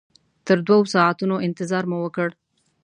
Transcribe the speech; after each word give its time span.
تر 0.45 0.57
دوو 0.67 0.83
ساعتونو 0.93 1.35
انتظار 1.47 1.83
مو 1.89 1.97
وکړ. 2.01 2.29